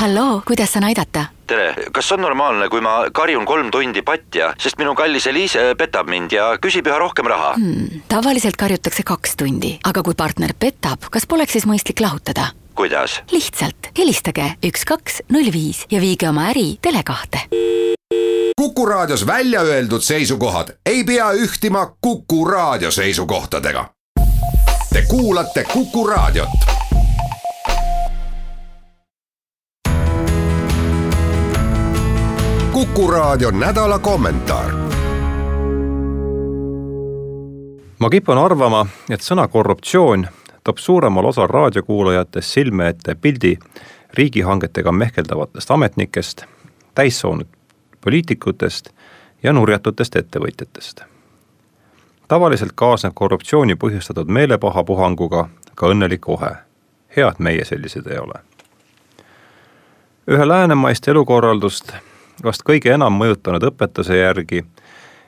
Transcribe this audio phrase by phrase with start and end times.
[0.00, 1.24] halloo, kuidas saan aidata?
[1.46, 6.08] tere, kas on normaalne, kui ma karjun kolm tundi patja, sest minu kallis Eliise petab
[6.08, 8.04] mind ja küsib üha rohkem raha hmm,?
[8.08, 12.52] tavaliselt karjutakse kaks tundi, aga kui partner petab, kas poleks siis mõistlik lahutada?
[12.78, 13.20] kuidas?
[13.32, 17.44] lihtsalt helistage üks, kaks, null viis ja viige oma äri Tele2-te.
[18.56, 23.84] kuku raadios välja öeldud seisukohad ei pea ühtima Kuku raadio seisukohtadega.
[24.92, 26.69] Te kuulate Kuku raadiot
[33.00, 34.70] Kuku raadio nädala kommentaar.
[37.98, 40.26] ma kipun arvama, et sõna korruptsioon
[40.64, 43.58] toob suuremal osal raadiokuulajatest silme ette pildi
[44.14, 46.44] riigihangetega mehkeldavatest ametnikest,
[46.94, 47.46] täissoonud
[48.04, 48.90] poliitikutest
[49.42, 51.00] ja nurjatutest ettevõtjatest.
[52.28, 56.52] tavaliselt kaasneb korruptsiooni põhjustatud meelepahapuhanguga ka õnnelik ohe.
[57.16, 58.34] hea, et meie sellised ei ole.
[60.28, 61.92] ühe läänemaist elukorraldust
[62.44, 64.64] vast kõige enam mõjutanud õpetuse järgi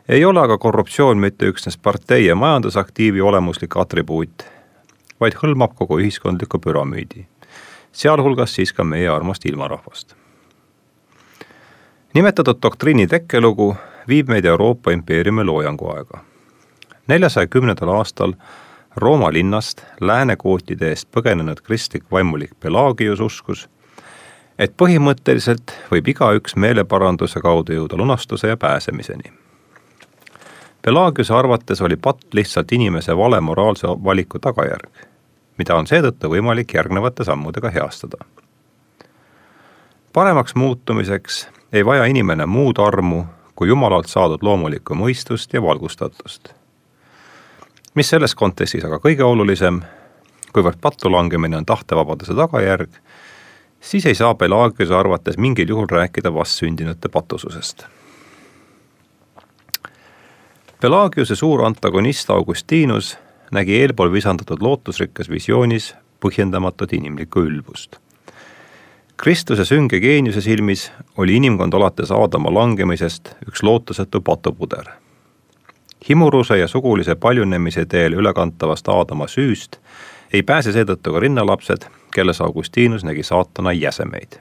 [0.09, 4.45] ei ole aga korruptsioon mitte üksnes partei ja majandusaktiivi olemuslik atribuut,
[5.21, 7.27] vaid hõlmab kogu ühiskondlikku püramiidi,
[7.93, 10.15] sealhulgas siis ka meie armast ilmarahvast.
[12.15, 13.77] nimetatud doktriini tekkelugu
[14.09, 16.25] viib meid Euroopa impeeriumi loojangu aega.
[17.09, 18.33] neljasaja kümnendal aastal
[18.97, 23.69] Rooma linnast läänekvootide eest põgenenud kristlik vaimulik Pelagius uskus
[24.59, 29.33] et põhimõtteliselt võib igaüks meeleparanduse kaudu jõuda lunastuse ja pääsemiseni.
[30.83, 35.05] Pelagiuse arvates oli patt lihtsalt inimese vale moraalse valiku tagajärg,
[35.59, 38.25] mida on seetõttu võimalik järgnevate sammudega heastada.
[40.13, 46.49] paremaks muutumiseks ei vaja inimene muud armu kui jumalalt saadud loomulikku mõistust ja valgustatust.
[47.95, 49.83] mis selles kontekstis aga kõige olulisem,
[50.53, 52.91] kuivõrd pattu langemine on tahtevabaduse tagajärg
[53.83, 57.85] siis ei saa Pelagiuse arvates mingil juhul rääkida vastsündinute patususest.
[60.81, 63.19] Pelagiuse suur antagonist Augustinus
[63.53, 67.99] nägi eelpool visandatud lootusrikkas visioonis põhjendamatut inimlikku ülbust.
[69.17, 74.87] Kristuse sünge geeniuse silmis oli inimkond alates Aadama langemisest üks lootusetu patupuder.
[76.09, 79.79] himuruse ja sugulise paljunemise teel ülekantavast Aadama süüst
[80.33, 84.41] ei pääse seetõttu ka rinnalapsed kelles Augustinus nägi saatana jäsemeid.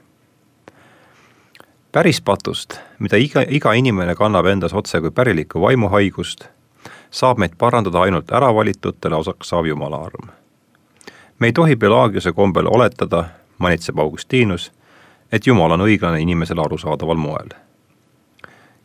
[1.92, 6.44] päris patust, mida iga, iga inimene kannab endas otse kui pärilikku vaimuhaigust,
[7.10, 10.28] saab meid parandada ainult äravalitutele osaks saav jumala arm.
[11.38, 13.24] me ei tohi Pelagiuse kombel oletada,
[13.58, 14.72] manitseb Augustinus,
[15.32, 17.48] et Jumal on õiglane inimesele arusaadaval moel.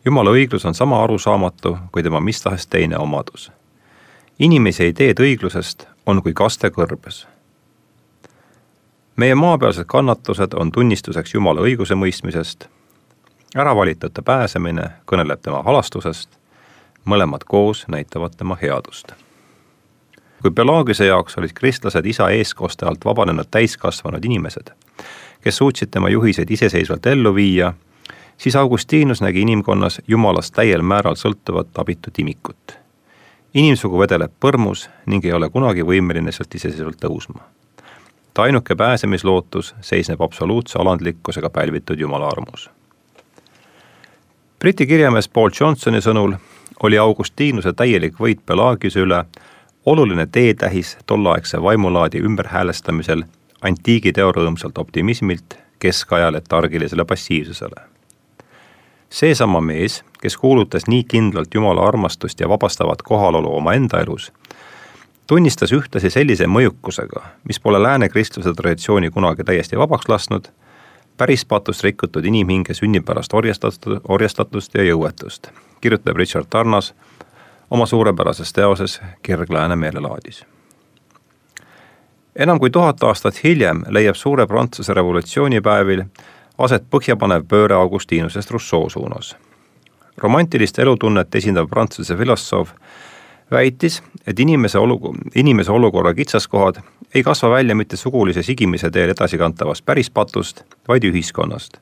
[0.06, 3.52] Jumala õiglus on sama arusaamatu kui tema mis tahes teine omadus.
[4.40, 7.28] inimese ideed õiglusest on kui kaste kõrbes
[9.18, 12.68] meie maapealsed kannatused on tunnistuseks Jumala õigusemõistmisest,
[13.58, 16.30] äravalitute pääsemine kõneleb tema halastusest,
[17.06, 19.12] mõlemad koos näitavad tema headust.
[20.42, 24.70] kui Pelagiuse jaoks olid kristlased isa eestkoste alt vabanenud täiskasvanud inimesed,
[25.42, 27.74] kes suutsid tema juhiseid iseseisvalt ellu viia,
[28.38, 32.78] siis Augustinus nägi inimkonnas Jumalast täiel määral sõltuvat abitut imikut.
[33.54, 37.46] Inimsugu vedeleb põrmus ning ei ole kunagi võimeline sealt iseseisvalt tõusma
[38.38, 42.70] et ainuke pääsemislootus seisneb absoluutse alandlikkusega pälvitud Jumala armus.
[44.60, 46.36] Briti kirjamees Paul Johnsoni sõnul
[46.84, 49.24] oli Augustinuse täielik võit Pelagiuse üle
[49.86, 53.24] oluline teetähis tolleaegse vaimulaadi ümberhäälestamisel
[53.62, 57.97] antiigi teorõõmsalt optimismilt keskaja letargilisele passiivsusele.
[59.10, 64.32] Seesama mees, kes kuulutas nii kindlalt Jumala armastust ja vabastavat kohalolu omaenda elus
[65.28, 70.48] tunnistas ühtlasi sellise mõjukusega, mis pole lääne kristluse traditsiooni kunagi täiesti vabaks lasknud,
[71.18, 75.52] päris patust rikutud inimhinge sünnipärast orjastatud, orjastatust ja jõuetust,
[75.82, 76.94] kirjutab Richard Tarnas
[77.70, 80.46] oma suurepärases teoses Kirg lääne meelelaadis.
[82.36, 86.04] enam kui tuhat aastat hiljem leiab suure Prantsuse revolutsioonipäevil
[86.58, 89.36] aset põhjapanev pööre Augustinusest Rousseau suunas.
[90.18, 92.74] romantilist elutunnet esindav Prantsuse filosoof
[93.52, 96.82] väitis, et inimese olu-, inimese olukorra kitsaskohad
[97.16, 101.78] ei kasva välja mitte sugulise sigimise teel edasikantavast pärispatust, vaid ühiskonnast.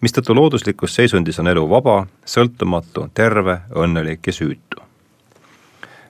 [0.00, 4.82] mistõttu looduslikus seisundis on elu vaba, sõltumatu, terve, õnnelik ja süütu.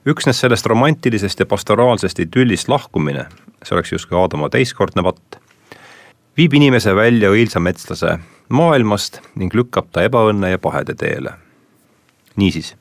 [0.06, 3.26] üksnes sellest romantilisest ja pastoraalsest idüllist lahkumine,
[3.62, 5.45] see oleks justkui Aadama teistkordne patt,
[6.36, 8.18] viib inimese välja õilsa metslase
[8.48, 11.32] maailmast ning lükkab ta ebaõnne ja pahede teele.
[12.36, 12.76] niisiis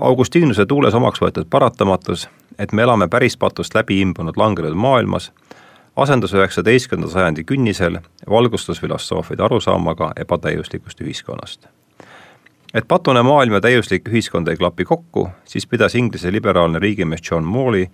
[0.00, 2.28] Augustinuse tuules omaks võetud paratamatus,
[2.58, 5.32] et me elame päris patust läbi imbunud langenud maailmas,
[5.96, 7.98] asendus üheksateistkümnenda sajandi künnisel
[8.30, 11.66] valgustusfilosoofide arusaamaga ebatäiuslikust ühiskonnast.
[12.74, 17.44] et patune maailm ja täiuslik ühiskond ei klapi kokku, siis pidas Inglise liberaalne riigimees John
[17.44, 17.86] Morley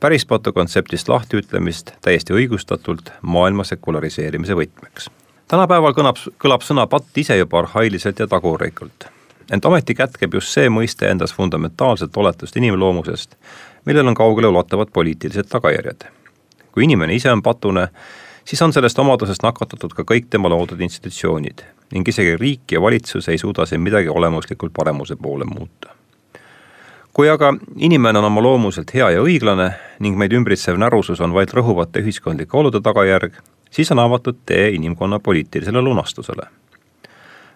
[0.00, 5.10] pärispatu kontseptist lahtiütlemist täiesti õigustatult maailma sekulariseerimise võtmeks.
[5.48, 9.08] tänapäeval kõlab, kõlab sõna patt ise juba arhailiselt ja tagurlikult.
[9.52, 13.36] ent ometi kätkeb just see mõiste endas fundamentaalset oletust inimloomusest,
[13.84, 16.04] millel on kaugeleulatuvad poliitilised tagajärjed.
[16.72, 17.88] kui inimene ise on patune,
[18.44, 21.62] siis on sellest omadusest nakatatud ka kõik tema loodud institutsioonid
[21.92, 25.99] ning isegi riik ja valitsus ei suuda siin midagi olemuslikult paremuse poole muuta
[27.12, 31.52] kui aga inimene on oma loomuselt hea ja õiglane ning meid ümbritsev närusus on vaid
[31.54, 33.34] rõhuvate ühiskondlike olude tagajärg,
[33.70, 36.46] siis on avatud tee inimkonna poliitilisele lunastusele.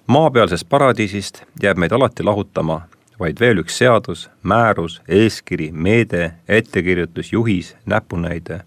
[0.06, 2.80] maapealsest paradiisist jääb meid alati lahutama
[3.20, 8.64] vaid veel üks seadus, määrus, eeskiri, meede, ettekirjutus, juhis, näpunäide,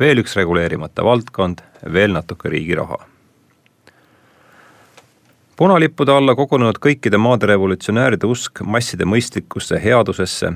[0.00, 1.60] veel üks reguleerimata valdkond,
[1.92, 3.04] veel natuke riigi raha
[5.56, 10.50] punalippude alla kogunenud kõikide maade revolutsionääride usk masside mõistlikkusse headusesse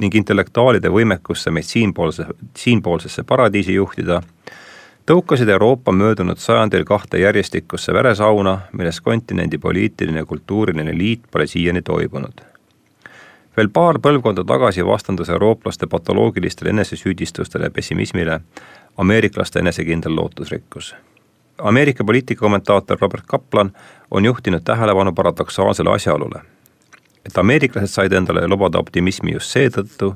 [0.00, 2.26] ning intellektuaalide võimekusse meid siinpoolse,
[2.56, 4.22] siinpoolsesse paradiisi juhtida,
[5.08, 11.82] tõukasid Euroopa möödunud sajandil kahte järjestikusse veresauna, milles kontinendi poliitiline ja kultuuriline liit pole siiani
[11.82, 12.40] toimunud.
[13.56, 18.40] veel paar põlvkonda tagasi vastandus eurooplaste patoloogilistele enesesüüdistustele ja pessimismile
[18.96, 20.94] ameeriklaste enesekindel lootusrikkus
[21.58, 23.72] Ameerika poliitikakommentaator Robert Kaplan
[24.10, 26.40] on juhtinud tähelepanu paradoksaalsele asjaolule,
[27.26, 30.14] et ameeriklased said endale lubada optimismi just seetõttu,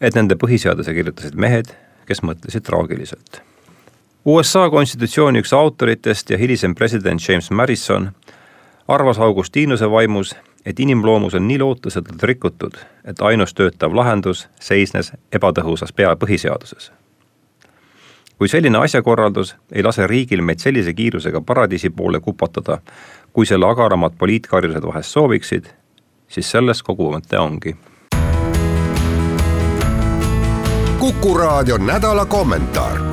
[0.00, 1.74] et nende põhiseaduse kirjutasid mehed,
[2.06, 3.42] kes mõtlesid traagiliselt.
[4.24, 8.10] USA konstitutsiooni üks autoritest ja hilisem president James Madison
[8.88, 15.92] arvas Augustinuse vaimus, et inimloomus on nii lootusetult rikutud, et ainus töötav lahendus seisnes ebatõhusas
[15.92, 16.92] pea põhiseaduses
[18.40, 22.78] kui selline asjakorraldus ei lase riigil meid sellise kiirusega paradiisi poole kupatada,
[23.32, 25.68] kui selle agaramad poliitkarjused vahest sooviksid,
[26.28, 27.76] siis selles kogu mõte ongi.
[31.00, 33.09] kuku raadio nädala kommentaar